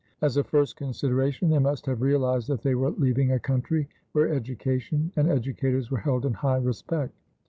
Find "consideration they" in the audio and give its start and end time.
0.77-1.59